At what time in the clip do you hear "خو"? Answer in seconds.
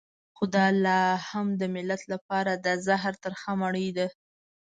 0.35-0.43